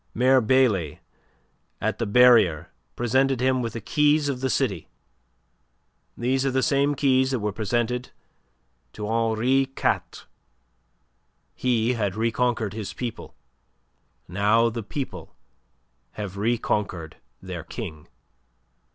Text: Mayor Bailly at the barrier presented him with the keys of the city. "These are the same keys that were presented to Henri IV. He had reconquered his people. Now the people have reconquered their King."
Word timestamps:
Mayor 0.15 0.41
Bailly 0.41 0.99
at 1.79 1.99
the 1.99 2.07
barrier 2.07 2.71
presented 2.95 3.39
him 3.39 3.61
with 3.61 3.73
the 3.73 3.79
keys 3.81 4.29
of 4.29 4.41
the 4.41 4.49
city. 4.49 4.87
"These 6.17 6.43
are 6.43 6.49
the 6.49 6.63
same 6.63 6.95
keys 6.95 7.29
that 7.29 7.39
were 7.39 7.51
presented 7.51 8.09
to 8.93 9.07
Henri 9.07 9.61
IV. 9.77 10.25
He 11.53 11.93
had 11.93 12.15
reconquered 12.15 12.73
his 12.73 12.93
people. 12.93 13.35
Now 14.27 14.69
the 14.71 14.81
people 14.81 15.35
have 16.13 16.35
reconquered 16.35 17.17
their 17.39 17.63
King." 17.63 18.07